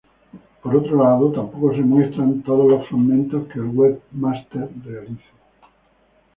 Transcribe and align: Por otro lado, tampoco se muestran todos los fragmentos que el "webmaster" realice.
Por 0.63 0.75
otro 0.77 0.97
lado, 1.03 1.31
tampoco 1.31 1.75
se 1.75 1.81
muestran 1.81 2.41
todos 2.41 2.67
los 2.67 2.87
fragmentos 2.87 3.47
que 3.49 3.59
el 3.59 3.67
"webmaster" 3.67 4.67
realice. 4.83 5.29